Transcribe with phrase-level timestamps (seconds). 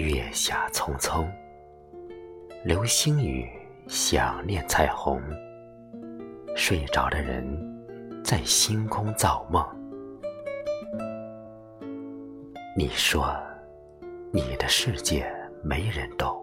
[0.00, 1.28] 月下匆匆，
[2.64, 3.46] 流星雨
[3.86, 5.20] 想念彩虹。
[6.56, 7.44] 睡着的人
[8.24, 9.62] 在星空造梦。
[12.74, 13.36] 你说，
[14.32, 15.30] 你的世界
[15.62, 16.42] 没人懂，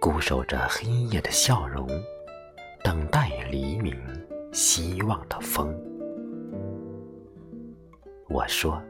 [0.00, 1.88] 固守着黑夜的笑容，
[2.84, 3.96] 等待黎明
[4.52, 5.76] 希望的风。
[8.28, 8.80] 我说，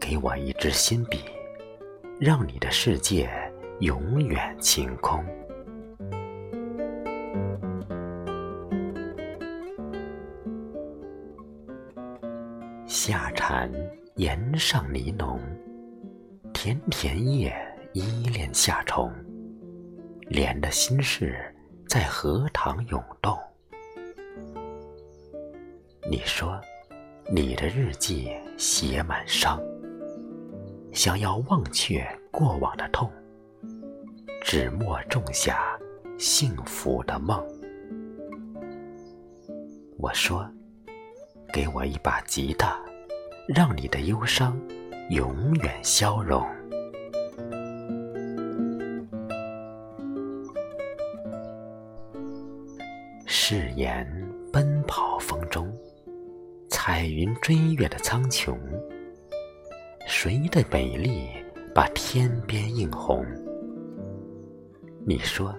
[0.00, 1.20] 给我一支新笔，
[2.24, 3.28] 让你的世界
[3.80, 5.24] 永远晴空。
[12.86, 13.68] 夏蝉
[14.14, 15.40] 檐上呢农，
[16.54, 17.52] 田田叶
[17.92, 19.12] 依恋夏虫，
[20.28, 21.52] 莲的心事
[21.88, 23.36] 在荷塘涌动。
[26.08, 26.56] 你说，
[27.32, 29.60] 你的日记写满伤，
[30.92, 33.10] 想要忘却过往的痛，
[34.42, 35.78] 纸墨种下
[36.18, 37.42] 幸福的梦。
[39.98, 40.48] 我说。
[41.52, 42.80] 给我一把吉他，
[43.46, 44.58] 让你的忧伤
[45.10, 46.42] 永远消融。
[53.26, 54.10] 誓言
[54.50, 55.70] 奔跑风中，
[56.70, 58.56] 彩云追月的苍穹，
[60.14, 61.30] 谁的美丽
[61.74, 63.24] 把天边映红？
[65.06, 65.58] 你说，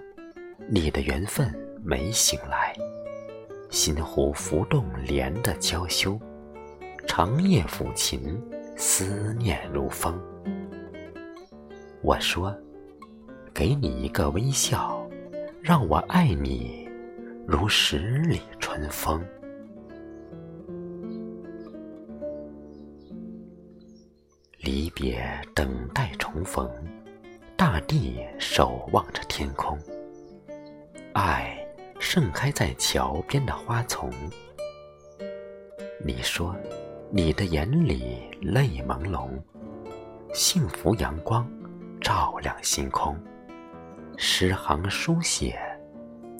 [0.68, 1.52] 你的缘分
[1.82, 2.72] 没醒来。
[3.68, 6.18] 心湖浮动莲的娇羞，
[7.04, 8.40] 长夜抚琴，
[8.76, 10.18] 思念如风。
[12.00, 12.56] 我说，
[13.52, 15.04] 给你一个微笑，
[15.60, 16.88] 让我爱你
[17.44, 19.20] 如十里春风。
[24.64, 25.22] 离别，
[25.54, 26.70] 等待重逢，
[27.54, 29.78] 大地守望着天空，
[31.12, 31.60] 爱。
[32.00, 34.10] 盛开在桥边的花丛。
[36.04, 36.54] 你说，
[37.10, 39.30] 你的眼里泪朦胧，
[40.34, 41.48] 幸福阳光
[42.00, 43.16] 照亮星空，
[44.18, 45.58] 诗行书写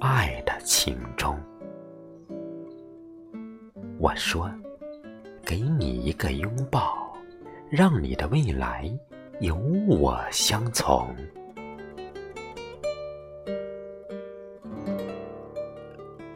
[0.01, 1.39] 爱的情衷。
[3.99, 4.51] 我说，
[5.47, 7.04] 给你一个拥抱，
[7.71, 8.91] 让你的未来
[9.41, 9.57] 有
[9.89, 11.15] 我相从。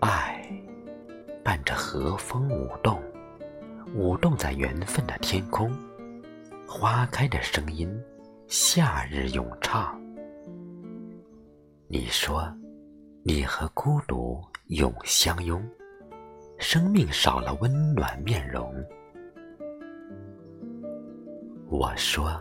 [0.01, 0.43] 爱
[1.45, 3.01] 伴着和风舞动，
[3.95, 5.71] 舞动在缘分的天空。
[6.67, 7.89] 花开的声音，
[8.47, 10.01] 夏日咏唱。
[11.87, 12.53] 你说，
[13.23, 15.63] 你和孤独永相拥，
[16.59, 18.75] 生命少了温暖面容。
[21.71, 22.35] 我说，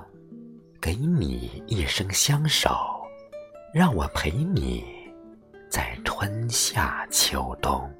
[0.81, 2.69] 给你一生相守，
[3.73, 4.85] 让我陪你，
[5.69, 7.91] 在春夏秋冬。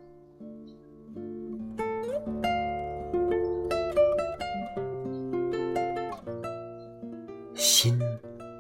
[7.54, 8.00] 心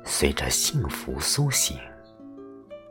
[0.03, 1.77] 随着幸福苏醒，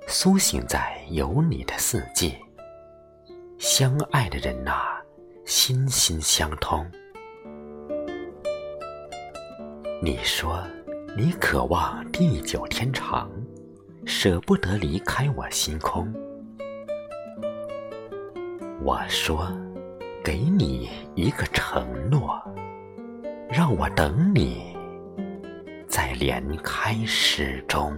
[0.08, 2.34] 苏醒在有你的四季。
[3.58, 4.72] 相爱的人呐，
[5.44, 6.90] 心心相通。
[10.02, 10.62] 你说
[11.16, 13.30] 你渴望地久天长，
[14.04, 16.12] 舍不得离开我星空。
[18.82, 19.50] 我说，
[20.22, 22.38] 给你一个承诺，
[23.48, 24.76] 让我等你。
[25.88, 27.96] 在连开始中。